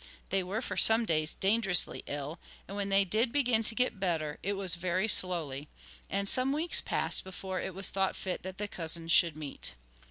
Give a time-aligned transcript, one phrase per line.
[0.29, 4.39] They were for some days dangerously ill, and when they did begin to get better,
[4.41, 5.67] it was very slowly,
[6.09, 9.75] and some weeks passed before it was thought fit that the cousins should meet.